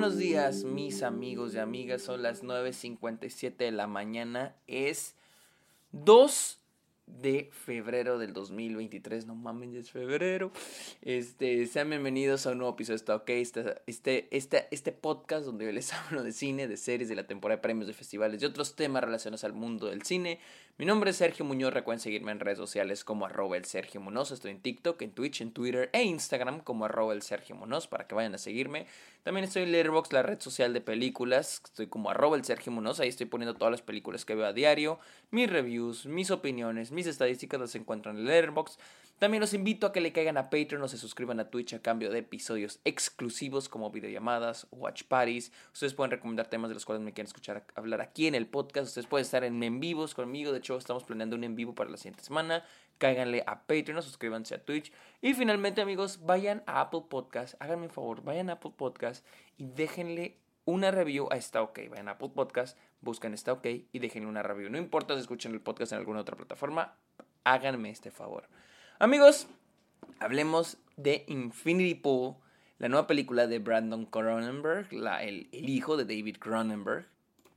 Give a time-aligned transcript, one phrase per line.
[0.00, 2.00] buenos días, mis amigos y amigas.
[2.00, 4.56] Son las 9.57 de la mañana.
[4.66, 5.14] Es
[5.92, 6.58] 2
[7.06, 9.26] de febrero del 2023.
[9.26, 10.52] No mames, es febrero.
[11.02, 13.28] Este, sean bienvenidos a un nuevo episodio de Está OK.
[13.28, 17.26] Este, este, este, este podcast donde yo les hablo de cine, de series, de la
[17.26, 20.40] temporada de premios, de festivales y otros temas relacionados al mundo del cine.
[20.80, 21.74] Mi nombre es Sergio Muñoz.
[21.74, 24.30] Recuerden seguirme en redes sociales como arroba el Sergio Munoz.
[24.30, 28.06] Estoy en TikTok, en Twitch, en Twitter e Instagram como arroba el Sergio Munoz para
[28.06, 28.86] que vayan a seguirme.
[29.22, 31.60] También estoy en Letterboxd, la red social de películas.
[31.62, 32.98] Estoy como arroba el Sergio Munoz.
[32.98, 34.98] Ahí estoy poniendo todas las películas que veo a diario,
[35.30, 38.80] mis reviews, mis opiniones, mis estadísticas las encuentran en Letterboxd.
[39.20, 41.82] También los invito a que le caigan a Patreon o se suscriban a Twitch a
[41.82, 45.52] cambio de episodios exclusivos como videollamadas, watch parties.
[45.74, 48.88] Ustedes pueden recomendar temas de los cuales me quieren escuchar hablar aquí en el podcast.
[48.88, 50.52] Ustedes pueden estar en en vivos conmigo.
[50.52, 52.64] De hecho, estamos planeando un en vivo para la siguiente semana.
[52.96, 54.90] Cáiganle a Patreon o suscríbanse a Twitch.
[55.20, 57.56] Y finalmente, amigos, vayan a Apple Podcast.
[57.60, 59.22] Háganme un favor, vayan a Apple Podcast
[59.58, 61.78] y déjenle una review a Está OK.
[61.90, 64.70] Vayan a Apple Podcast, buscan Está OK y déjenle una review.
[64.70, 66.96] No importa si escuchan el podcast en alguna otra plataforma,
[67.44, 68.48] háganme este favor.
[69.02, 69.46] Amigos,
[70.18, 72.34] hablemos de Infinity Pool,
[72.78, 77.06] la nueva película de Brandon Cronenberg, el, hijo de David Cronenberg,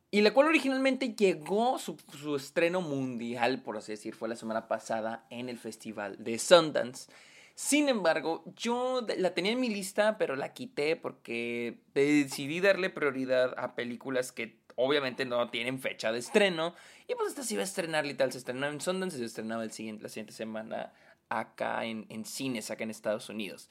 [0.09, 1.97] y la cual originalmente llegó su,
[2.37, 7.11] estreno mundial, por así decir, fue la semana pasada en el festival de Sundance.
[7.55, 13.53] Sin embargo, yo la tenía en mi lista, pero la quité porque decidí darle prioridad
[13.57, 16.73] a películas que obviamente no tienen fecha de estreno.
[17.09, 19.65] Y pues esta se iba a estrenar, literal, se estrenó en Sundance y se estrenaba
[19.65, 20.93] el siguiente, la siguiente semana
[21.29, 23.69] acá en, en cines, acá en Estados Unidos.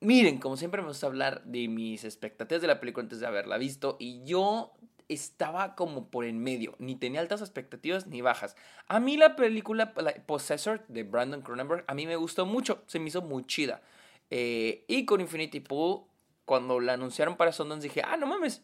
[0.00, 3.56] Miren, como siempre me gusta hablar de mis expectativas de la película antes de haberla
[3.56, 4.72] visto y yo
[5.08, 8.56] estaba como por en medio, ni tenía altas expectativas ni bajas.
[8.86, 9.94] A mí la película
[10.26, 13.82] Possessor de Brandon Cronenberg a mí me gustó mucho, se me hizo muy chida.
[14.30, 16.02] Eh, y con Infinity Pool,
[16.44, 18.62] cuando la anunciaron para Sundance dije, ah, no mames,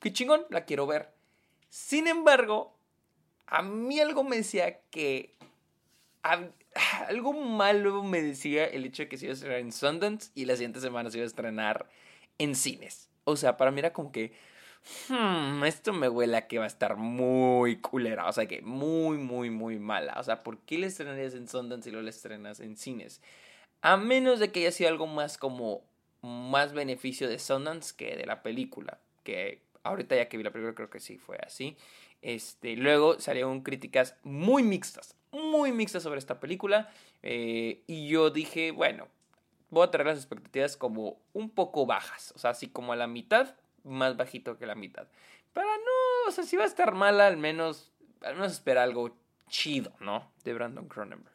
[0.00, 1.10] qué chingón, la quiero ver.
[1.68, 2.76] Sin embargo,
[3.46, 5.36] a mí algo me decía que
[7.08, 10.44] algo malo me decía el hecho de que se iba a estrenar en Sundance y
[10.44, 11.88] la siguiente semana se iba a estrenar
[12.38, 13.08] en cines.
[13.24, 14.32] O sea, para mí era como que,
[15.08, 19.18] hmm, esto me huele a que va a estar muy culera, o sea, que muy,
[19.18, 20.14] muy, muy mala.
[20.18, 23.20] O sea, ¿por qué le estrenarías en Sundance y luego le estrenas en cines?
[23.82, 25.82] A menos de que haya sido algo más como
[26.22, 30.74] más beneficio de Sundance que de la película, que ahorita ya que vi la película
[30.74, 31.76] creo que sí fue así.
[32.22, 36.90] Este, luego salieron críticas muy mixtas, muy mixtas sobre esta película.
[37.22, 39.08] Eh, y yo dije, bueno,
[39.70, 42.32] voy a traer las expectativas como un poco bajas.
[42.36, 45.06] O sea, así como a la mitad, más bajito que la mitad.
[45.52, 49.16] Para no, o sea, si va a estar mala, al menos, al menos espera algo
[49.48, 50.30] chido, ¿no?
[50.44, 51.34] De Brandon Cronenberg.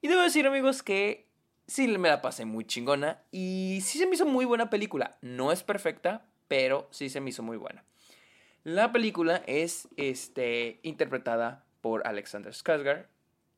[0.00, 1.26] Y debo decir, amigos, que
[1.66, 3.22] sí me la pasé muy chingona.
[3.30, 5.16] Y sí se me hizo muy buena película.
[5.20, 7.84] No es perfecta, pero sí se me hizo muy buena.
[8.64, 13.06] La película es este, interpretada por Alexander Skarsgård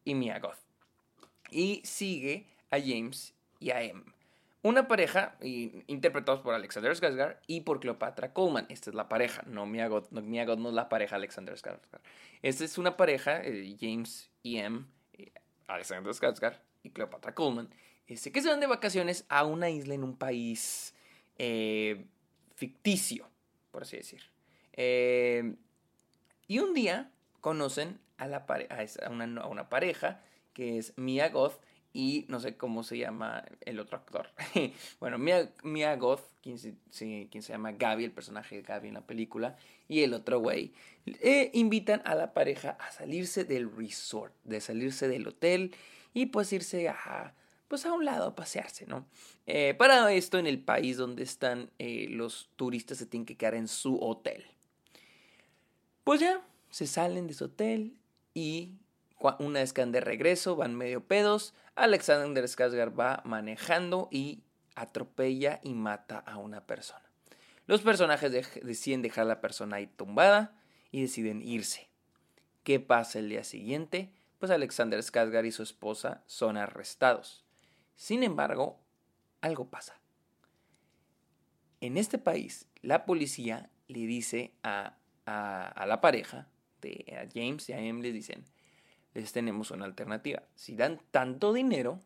[0.04, 0.58] y Mia Goth.
[1.50, 4.02] Y sigue a James y a Em.
[4.62, 8.66] Una pareja interpretados por Alexander Skarsgård y por Cleopatra Coleman.
[8.70, 11.54] Esta es la pareja, no Mia Goth, no, Mia Goth no es la pareja Alexander
[11.54, 12.00] Skarsgård.
[12.42, 15.30] Esta es una pareja, eh, James y Em, eh,
[15.68, 17.68] Alexander Skarsgård y Cleopatra Coleman,
[18.06, 20.94] este, que se van de vacaciones a una isla en un país
[21.38, 22.06] eh,
[22.54, 23.28] ficticio,
[23.70, 24.22] por así decir.
[24.72, 25.54] Eh,
[26.46, 27.10] y un día
[27.40, 31.60] conocen a, la a, una, a una pareja que es Mia Goth
[31.94, 34.28] y no sé cómo se llama el otro actor.
[35.00, 39.06] bueno, Mia, Mia Goth, quien se, se, llama Gaby, el personaje de Gaby en la
[39.06, 39.56] película,
[39.88, 40.72] y el otro güey,
[41.52, 45.74] invitan a la pareja a salirse del resort, de salirse del hotel
[46.12, 47.32] y pues irse a,
[47.68, 49.06] pues a un lado a pasearse, ¿no?
[49.46, 53.54] Eh, para esto, en el país donde están eh, los turistas se tienen que quedar
[53.54, 54.44] en su hotel.
[56.02, 57.96] Pues ya, se salen de su hotel
[58.34, 58.76] y
[59.38, 61.54] una vez que de regreso, van medio pedos.
[61.76, 64.42] Alexander Skarsgård va manejando y
[64.74, 67.02] atropella y mata a una persona.
[67.66, 68.30] Los personajes
[68.62, 70.54] deciden dejar a la persona ahí tumbada
[70.90, 71.88] y deciden irse.
[72.62, 74.12] ¿Qué pasa el día siguiente?
[74.38, 77.44] Pues Alexander Skarsgård y su esposa son arrestados.
[77.96, 78.80] Sin embargo,
[79.40, 79.94] algo pasa.
[81.80, 86.46] En este país, la policía le dice a a, la pareja,
[86.84, 88.44] de James y a Em, les dicen,
[89.14, 90.42] les tenemos una alternativa.
[90.54, 92.00] Si dan tanto dinero,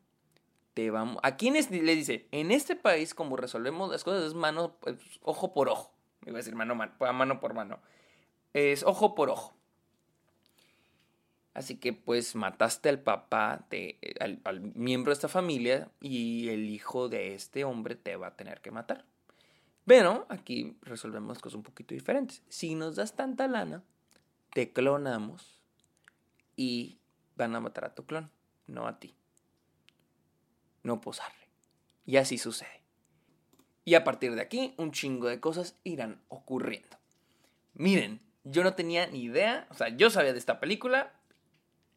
[0.74, 1.18] te vamos...
[1.22, 2.28] ¿A quiénes le dice?
[2.30, 5.92] En este país, como resolvemos las cosas, es mano, pues, ojo por ojo.
[6.20, 7.80] Me iba a decir mano, mano, mano por mano.
[8.54, 9.58] Es ojo por ojo.
[11.58, 17.08] Así que pues mataste al papá, de, al, miembro de esta familia y el hijo
[17.08, 19.04] de este hombre te va a tener que matar.
[19.84, 22.44] Pero aquí resolvemos cosas un poquito diferentes.
[22.48, 23.82] Si nos das tanta lana,
[24.52, 25.60] te clonamos
[26.56, 26.98] y
[27.36, 28.30] van a matar a tu clon,
[28.66, 29.14] no a ti.
[30.82, 31.48] No posarle.
[32.06, 32.82] Y así sucede.
[33.84, 36.98] Y a partir de aquí, un chingo de cosas irán ocurriendo.
[37.74, 41.12] Miren, yo no tenía ni idea, o sea, yo sabía de esta película,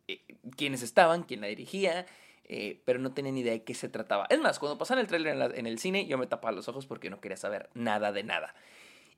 [0.08, 0.22] eh,
[0.56, 2.06] quiénes estaban, quién la dirigía,
[2.46, 4.26] eh, pero no tenía ni idea de qué se trataba.
[4.30, 7.10] Es más, cuando pasaron el tráiler en, el cine, yo me tapaba los ojos porque
[7.10, 8.54] no quería saber nada de nada.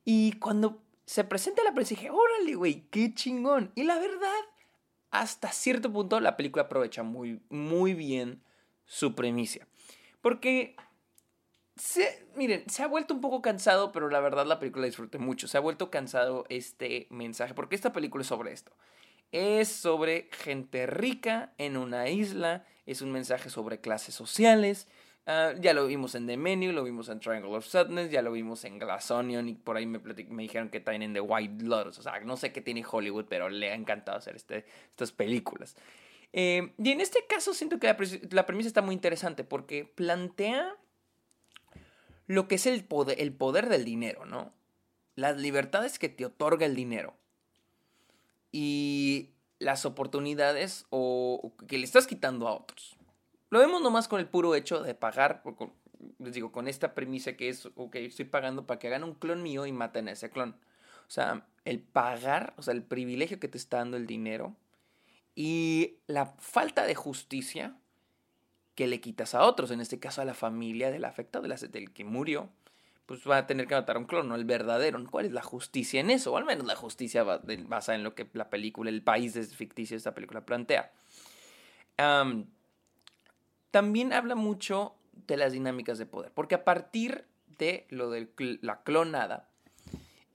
[0.06, 3.72] Y cuando se presenta la prensa, dije, órale, güey, qué chingón.
[3.76, 4.40] Y la verdad,
[5.12, 8.44] hasta cierto punto, la película aprovecha muy, muy bien
[8.86, 9.68] su premisa.
[10.22, 10.76] Porque
[11.76, 15.18] se, miren, se ha vuelto un poco cansado, pero la verdad la película la disfruté
[15.18, 15.48] mucho.
[15.48, 18.72] Se ha vuelto cansado este mensaje, porque esta película es sobre esto.
[19.32, 24.88] Es sobre gente rica en una isla, es un mensaje sobre clases sociales.
[25.26, 28.34] Ah, ya lo vimos en The Menu, lo vimos en Triangle of Sadness, ya lo
[28.34, 32.00] vimos en Glass Onion y por ahí me, dijeron que también en The White Lotus.
[32.00, 35.78] O sea, no sé qué tiene Hollywood, pero le ha encantado hacer este, estas películas.
[36.34, 37.88] Eh, y en este caso siento que
[38.32, 40.76] la, premisa está muy interesante porque plantea
[42.28, 44.52] lo que es el poder, el poder del dinero, ¿no?
[45.16, 47.14] Las libertades que te otorga el dinero.
[48.52, 49.30] Y
[49.60, 52.98] las oportunidades o que le estás quitando a otros.
[53.54, 55.44] Lo vemos nomás con el puro hecho de pagar,
[56.18, 59.44] les digo, con esta premisa que es, ok, estoy pagando para que hagan un clon
[59.44, 60.56] mío y maten a ese clon.
[61.08, 64.56] O sea, el pagar, o sea, el privilegio que te está dando el dinero
[65.36, 67.78] y la falta de justicia
[68.74, 72.06] que le quitas a otros, en este caso a la familia del afectado, del que
[72.06, 72.50] murió,
[73.06, 75.00] pues va a tener que matar a un clon, no el verdadero.
[75.12, 76.34] ¿Cuál es la justicia en eso?
[76.34, 80.00] O al menos la justicia basada en lo que la película, el país ficticio de
[80.00, 80.92] esta película plantea.
[83.74, 84.94] También habla mucho
[85.26, 87.26] de las dinámicas de poder, porque a partir
[87.58, 88.30] de lo de
[88.62, 89.50] la clonada,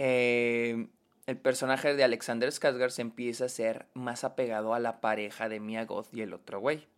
[0.00, 0.88] eh,
[1.26, 5.60] el personaje de Alexander Skarsgård se empieza a ser más apegado a la pareja de
[5.60, 6.88] Mia Goth y el otro güey.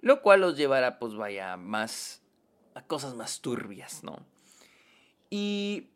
[0.00, 2.22] Lo cual los llevará, pues vaya, más.
[2.74, 4.24] a cosas más turbias, ¿no?
[5.28, 5.88] Y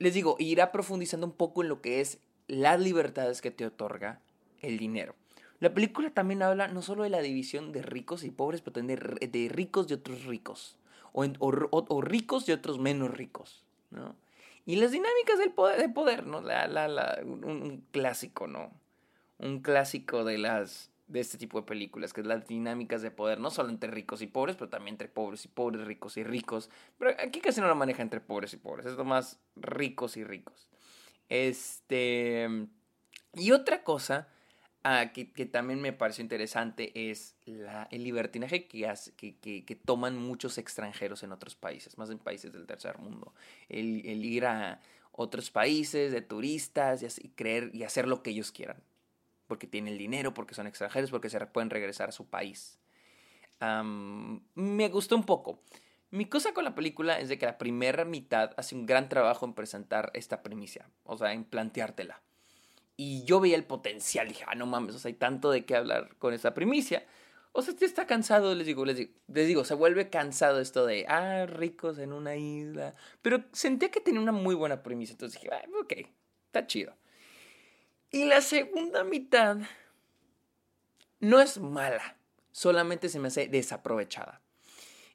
[0.00, 4.20] les digo, irá profundizando un poco en lo que es las libertades que te otorga
[4.60, 5.14] el dinero.
[5.62, 8.98] La película también habla no solo de la división de ricos y pobres, pero también
[8.98, 10.76] de, ricos y otros ricos.
[11.12, 13.62] O, ricos y otros menos ricos,
[13.92, 14.16] ¿no?
[14.66, 16.40] Y las dinámicas del poder, de poder ¿no?
[16.40, 18.72] La, la, la, un, clásico, ¿no?
[19.38, 23.38] Un clásico de las de este tipo de películas, que es las dinámicas de poder,
[23.38, 26.70] no solo entre ricos y pobres, pero también entre pobres y pobres, ricos y ricos.
[26.98, 30.24] Pero aquí casi no lo maneja entre pobres y pobres, es lo más ricos y
[30.24, 30.68] ricos.
[31.28, 32.66] Este.
[33.34, 34.26] Y otra cosa
[34.84, 41.54] Ah, que, también me pareció interesante es el libertinaje que, toman muchos extranjeros en otros
[41.54, 43.32] países, más en países del tercer mundo.
[43.68, 44.80] El, ir a
[45.12, 48.82] otros países de turistas y, creer y hacer lo que ellos quieran.
[49.46, 52.80] Porque tienen el dinero, porque son extranjeros, porque se pueden regresar a su país.
[53.60, 55.60] me gustó un poco.
[56.10, 59.46] Mi cosa con la película es de que la primera mitad hace un gran trabajo
[59.46, 62.20] en presentar esta premisa, o sea, en planteártela.
[63.04, 65.74] Y yo veía el potencial, dije, ah, no mames, o sea, hay tanto de qué
[65.74, 67.04] hablar con esa primicia.
[67.50, 70.86] O sea, usted está cansado, les digo, les digo, les digo, se vuelve cansado esto
[70.86, 72.94] de, ah, ricos en una isla.
[73.20, 75.94] Pero sentía que tenía una muy buena premisa, entonces dije, ah, ok,
[76.46, 76.94] está chido.
[78.12, 79.56] Y la segunda mitad
[81.18, 82.16] no es mala,
[82.52, 84.40] solamente se me hace desaprovechada.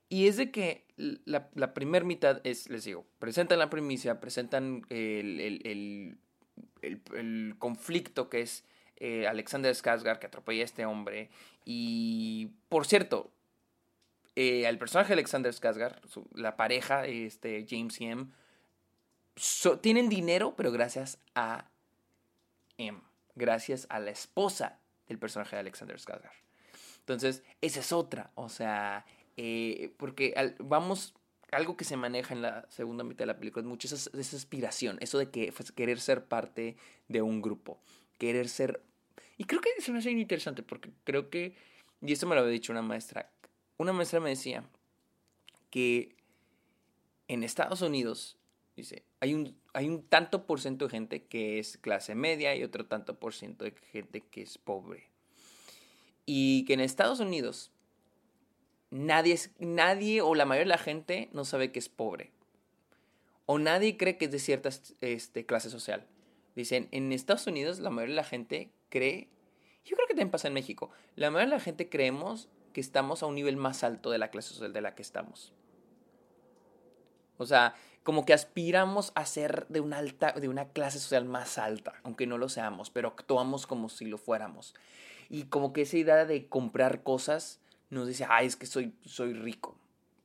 [0.09, 4.85] Y es de que la, la primera mitad es, les digo, presentan la primicia, presentan
[4.89, 6.17] el el,
[7.59, 8.63] conflicto que es
[8.97, 11.29] eh, Alexander Skarsgård que atropella a este hombre.
[11.65, 13.31] Y, por cierto,
[14.35, 15.99] eh, el personaje de Alexander Skarsgård,
[16.33, 18.27] la pareja, este, James y M,
[19.81, 21.69] tienen dinero, pero gracias a
[22.77, 22.99] M,
[23.35, 26.31] gracias a la esposa del personaje de Alexander Skarsgård.
[26.99, 29.05] Entonces, esa es otra, o sea,
[29.37, 31.13] eh, porque vamos
[31.51, 34.35] algo que se maneja en la segunda mitad de la película es mucho esa, esa
[34.35, 36.75] aspiración, eso de que querer ser parte
[37.07, 37.79] de un grupo,
[38.17, 38.81] querer ser...
[39.37, 41.55] Y creo que se me hace interesante porque creo que,
[42.01, 43.31] y esto me lo había dicho una maestra,
[43.77, 44.63] una maestra me decía
[45.69, 46.15] que
[47.27, 48.37] en Estados Unidos,
[48.75, 52.63] dice, hay un, hay un tanto por ciento de gente que es clase media y
[52.63, 55.09] otro tanto por ciento de gente que es pobre.
[56.25, 57.71] Y que en Estados Unidos
[58.89, 62.31] nadie, nadie o la mayoría de la gente no sabe que es pobre.
[63.45, 64.69] O nadie cree que es de cierta
[65.01, 66.05] este, clase social.
[66.55, 69.29] Dicen, en Estados Unidos la mayoría de la gente cree,
[69.85, 73.23] yo creo que también pasa en México, la mayoría de la gente creemos que estamos
[73.23, 75.53] a un nivel más alto de la clase social de la que estamos.
[77.37, 81.57] O sea, como que aspiramos a ser de una alta, de una clase social más
[81.57, 84.75] alta, aunque no lo seamos, pero actuamos como si lo fuéramos.
[85.29, 89.33] Y como que esa idea de comprar cosas nos dice, ay, es que soy, soy
[89.33, 89.77] rico.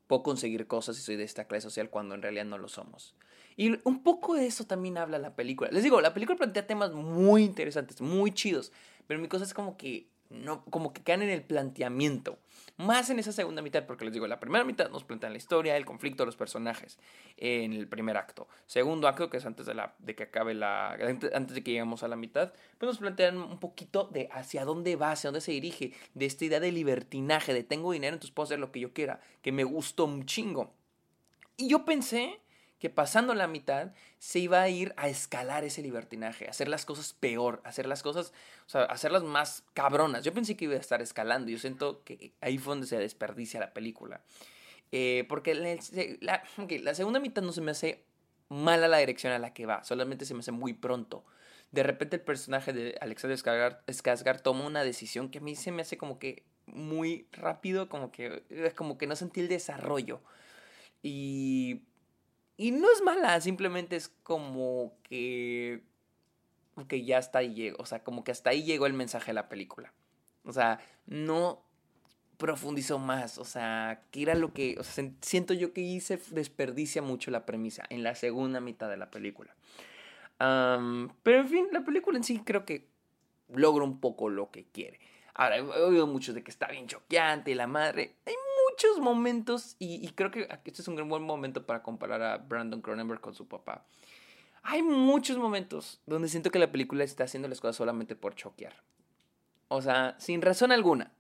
[0.07, 3.14] Puedo conseguir cosas y soy de esta clase social cuando en realidad no lo somos.
[3.57, 5.71] Y un poco de eso también habla la película.
[5.71, 8.73] Les digo, la película plantea temas muy interesantes, muy chidos,
[9.07, 12.38] pero mi cosa es como que no, como que quedan en el planteamiento.
[12.78, 15.76] Más en esa segunda mitad, porque les digo, la primera mitad nos plantean la historia,
[15.76, 16.98] el conflicto, los personajes
[17.36, 18.48] en el primer acto.
[18.66, 20.92] Segundo acto, que es antes de, la, de que acabe la.
[20.92, 24.96] antes de que lleguemos a la mitad, pues nos plantean un poquito de hacia dónde
[24.96, 28.44] va, hacia dónde se dirige, de esta idea de libertinaje, de tengo dinero, entonces puedo
[28.44, 30.72] hacer lo que yo quiera, que me gustó un chingo.
[31.56, 32.40] Y yo pensé
[32.82, 36.84] que pasando la mitad se iba a ir a escalar ese libertinaje, a hacer las
[36.84, 38.32] cosas peor, a hacer las cosas,
[38.66, 40.24] o sea, hacerlas más cabronas.
[40.24, 43.60] Yo pensé que iba a estar escalando, yo siento que ahí fue donde se desperdicia
[43.60, 44.20] la película.
[44.90, 46.42] Eh, porque la,
[46.82, 48.02] la, segunda mitad no se me hace
[48.48, 51.24] mala la dirección a la que va, solamente se me hace muy pronto.
[51.70, 55.82] De repente el personaje de Alexander Skarsgård toma una decisión que a mí se me
[55.82, 58.42] hace como que muy rápido, como que,
[58.74, 60.20] como que no sentí el desarrollo.
[61.00, 61.82] Y
[62.62, 65.83] y no es mala, simplemente es como que.
[66.88, 67.83] Que ya hasta ahí llegó.
[67.83, 69.92] O sea, como que hasta ahí llegó el mensaje de la película.
[70.45, 71.64] O sea, no
[72.37, 73.38] profundizó más.
[73.38, 74.81] O sea, que era lo que.
[75.23, 79.57] Siento yo que hice desperdicia mucho la premisa en la segunda mitad de la película.
[80.38, 82.87] pero en fin, la película en sí creo que
[83.49, 85.00] logra un poco lo que quiere.
[85.35, 88.14] Ahora, he oído muchos de que está bien choqueante, la madre.
[88.73, 93.21] Muchos momentos, y, creo que este es un buen momento para comparar a Brandon Cronenberg
[93.21, 93.85] con su papá.
[94.62, 98.75] Hay muchos momentos donde siento que la película está haciendo las cosas solamente por choquear.
[99.69, 101.12] O sea, sin razón alguna.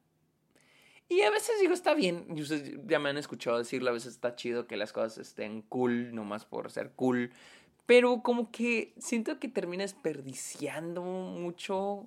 [1.08, 2.26] Y a veces digo, está bien.
[2.34, 5.62] Y ustedes ya me han escuchado decirlo, a veces está chido que las cosas estén
[5.62, 7.32] cool, nomás por ser cool.
[7.84, 12.06] Pero como que siento que termina desperdiciando mucho,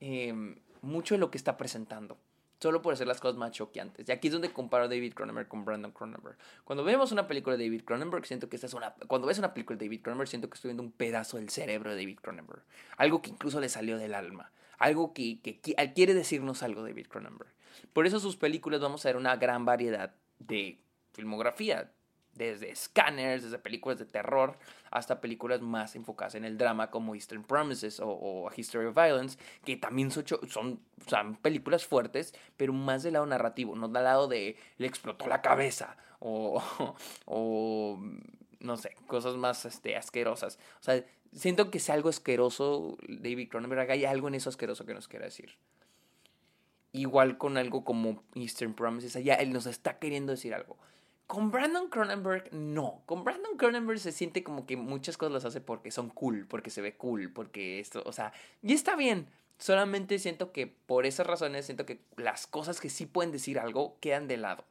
[0.00, 0.34] eh,
[0.82, 2.18] mucho de lo que está presentando
[2.62, 4.08] solo por hacer las cosas más choqueantes.
[4.08, 6.36] Y aquí es donde comparo a David Cronenberg con Brandon Cronenberg.
[6.64, 8.94] Cuando vemos una película de David Cronenberg, siento que esta es una...
[9.08, 11.90] Cuando ves una película de David Cronenberg, siento que estoy viendo un pedazo del cerebro
[11.90, 12.62] de David Cronenberg.
[12.96, 14.52] Algo que incluso le salió del alma.
[14.78, 17.50] Algo que, que, que quiere decirnos algo David Cronenberg.
[17.92, 20.80] Por eso sus películas vamos a ver una gran variedad de
[21.12, 21.90] filmografía
[22.34, 24.58] desde scanners, desde películas de terror,
[24.90, 29.38] hasta películas más enfocadas en el drama como Eastern Promises o, A History of Violence,
[29.64, 34.56] que también son, son, películas fuertes, pero más del lado narrativo, no del lado de
[34.78, 36.62] le explotó la cabeza o,
[37.26, 37.98] o
[38.60, 40.58] no sé, cosas más este, asquerosas.
[40.80, 44.94] O sea, siento que es algo asqueroso, David Cronenberg, hay algo en eso asqueroso que
[44.94, 45.52] nos quiere decir.
[46.92, 50.76] Igual con algo como Eastern Promises, allá él nos está queriendo decir algo.
[51.26, 53.02] Con Brandon Cronenberg, no.
[53.06, 56.70] Con Brandon Cronenberg se siente como que muchas cosas las hace porque son cool, porque
[56.70, 59.28] se ve cool, porque esto, o sea, y está bien.
[59.58, 63.96] Solamente siento que por esas razones, siento que las cosas que sí pueden decir algo
[64.00, 64.64] quedan de lado.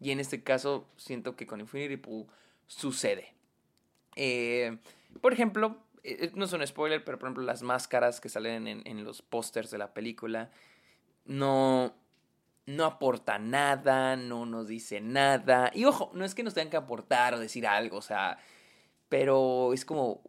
[0.00, 2.26] Y en este caso, siento que con Infinity Pool
[2.66, 3.34] sucede.
[4.14, 4.78] Eh,
[5.20, 8.82] por ejemplo, eh, no es un spoiler, pero por ejemplo, las máscaras que salen en,
[8.86, 10.50] en los pósters de la película
[11.24, 11.94] no
[12.68, 15.70] no aporta nada, no nos dice nada.
[15.74, 18.38] Y ojo, no es que nos tengan que aportar o decir algo, o sea,
[19.08, 20.20] pero es como,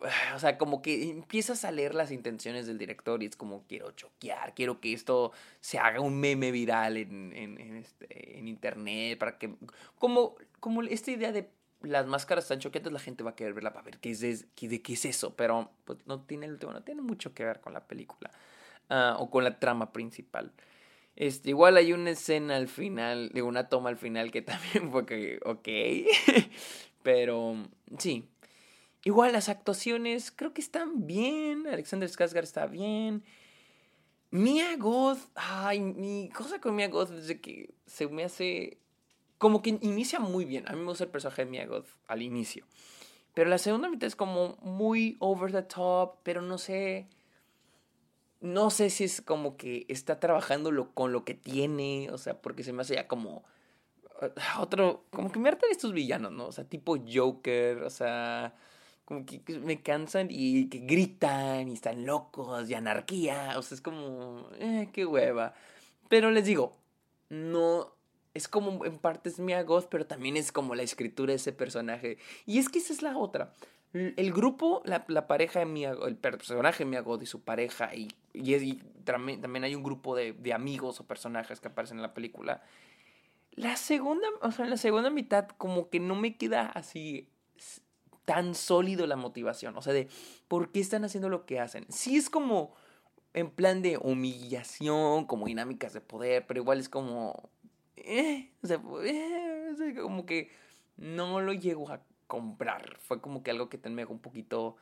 [0.34, 3.90] o sea, como que empiezas a leer las intenciones del director y es como, quiero
[3.90, 9.54] choquear, quiero que esto se haga un meme viral en, en, este, internet, para que,
[9.98, 11.50] como, como esta idea de
[11.82, 14.82] las máscaras tan choqueantes, la gente va a querer verla para ver qué es, de
[14.82, 18.30] qué es eso, pero pues, no, tiene, no tiene mucho que ver con la película
[18.88, 20.54] ah, o con la trama principal.
[21.20, 25.04] Este, igual hay una escena al final, de una toma al final que también fue
[25.04, 25.68] que, ok.
[27.02, 27.56] Pero
[27.98, 28.24] sí.
[29.04, 31.66] Igual las actuaciones creo que están bien.
[31.66, 33.22] Alexander Skarsgård está bien.
[34.30, 38.78] Mia Goth, ay, mi cosa con Mia Goth es que se me hace
[39.36, 40.66] como que inicia muy bien.
[40.68, 42.64] A mí me gusta el personaje de Mia Goth al inicio.
[43.34, 47.08] Pero la segunda mitad es como muy over the top, pero no sé
[48.40, 52.62] no sé si es como que está trabajando con lo que tiene, o sea, porque
[52.64, 53.44] se me hace ya como
[54.20, 56.46] ah, otro, como que me hartan estos villanos, ¿no?
[56.46, 58.54] O sea, tipo Joker, o sea,
[59.04, 63.82] como que me cansan y que gritan y están locos y anarquía, o sea, es
[63.82, 65.54] como, eh, qué hueva.
[66.08, 66.76] Pero les digo,
[67.28, 67.92] no,
[68.34, 71.52] es como en parte es Mia Goth, pero también es como la escritura de ese
[71.52, 72.18] personaje.
[72.46, 73.52] Y es que esa es la otra.
[73.92, 78.08] El grupo, la, pareja de Mia, el personaje de Mia Goth y su pareja, y,
[78.34, 82.62] y, también, hay un grupo de, amigos o personajes que aparecen en la película,
[83.52, 87.28] La segunda, o sea, en la segunda mitad como que no me queda así
[88.24, 90.06] tan sólido la motivación, o sea, de
[90.46, 91.84] por qué están haciendo lo que hacen.
[91.88, 92.76] Sí es como
[93.34, 97.50] en plan de humillación, como dinámicas de poder, pero igual es como...
[97.96, 100.50] Eh, o sea, eh, como que
[100.96, 102.96] no lo llego a comprar.
[103.00, 104.76] Fue como que algo que me dejó un poquito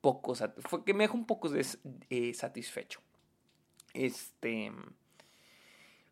[0.00, 0.34] poco...
[0.34, 3.00] Fue que me dejó un poco eh, satisfecho.
[3.92, 4.72] Este...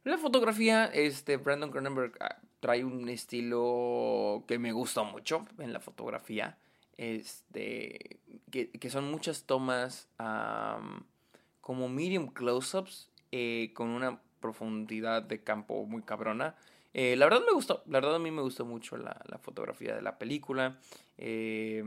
[0.04, 5.80] La fotografía, este, Brandon Cronenberg ah, trae un estilo que me gustó mucho en la
[5.80, 6.58] fotografía.
[6.98, 10.08] Este, que, que son muchas tomas
[11.62, 16.54] como medium close-ups eh, con una profundidad de campo muy cabrona.
[16.94, 19.94] Eh, la verdad me gustó, la verdad a mí me gustó mucho la, la fotografía
[19.94, 20.78] de la película.
[21.18, 21.82] Eh,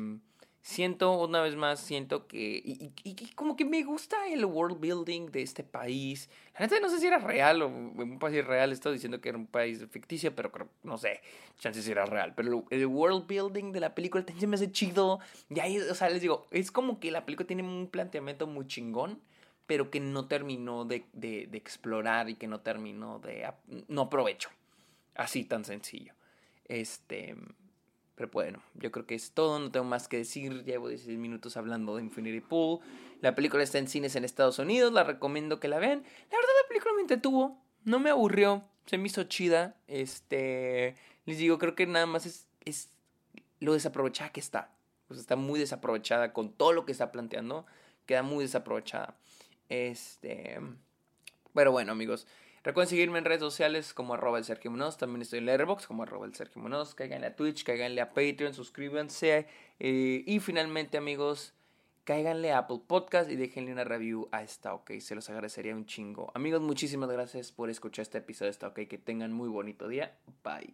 [0.67, 2.61] siento, una vez más, siento que.
[2.63, 2.91] Y,
[3.35, 6.29] como que me gusta el world building de este país.
[6.55, 8.73] La neta no sé si era real o un país real.
[8.73, 11.21] Estoy diciendo que era un país ficticio, pero creo, no sé,
[11.57, 12.33] chances si era real.
[12.35, 15.19] Pero el world building de la película también me hace chido.
[15.49, 18.67] Y ahí, o sea, les digo, es como que la película tiene un planteamiento muy
[18.67, 19.21] chingón,
[19.67, 23.49] pero que no terminó de, de, de explorar y que no terminó de.
[23.87, 24.49] No aprovecho.
[25.17, 26.13] Así tan sencillo.
[26.65, 27.36] Este.
[28.15, 30.63] Pero bueno, yo creo que es todo, no tengo más que decir.
[30.63, 32.79] Llevo 16 minutos hablando de Infinity Pool.
[33.21, 36.00] La película está en cines en Estados Unidos, la recomiendo que la vean.
[36.00, 39.75] La verdad, la película me entretuvo, no me aburrió, se me hizo chida.
[39.88, 40.95] Este,
[41.25, 42.89] les digo, creo que nada más es, es
[43.59, 44.71] lo desaprovechada que está.
[45.07, 47.67] Pues está muy desaprovechada con todo lo que está planteando.
[48.07, 49.15] Queda muy desaprovechada.
[49.69, 50.59] Este.
[51.53, 52.27] Pero bueno, amigos.
[52.67, 54.97] Recuerden seguirme en redes sociales como arroba el Sergio Munoz.
[54.97, 56.95] También estoy en Letterboxd como arroba el Sergio Munoz.
[56.95, 59.47] Cáiganle a Twitch, cáiganle a Patreon, suscríbanse.
[59.79, 61.53] Eh, y finalmente, amigos,
[62.03, 65.00] cáiganle a Apple Podcast y déjenle una review a esta OK.
[65.00, 66.29] Se los agradecería un chingo.
[66.36, 68.86] Amigos, muchísimas gracias por escuchar este episodio de esta OK.
[68.89, 70.17] Que tengan muy bonito día.
[70.43, 70.74] Bye.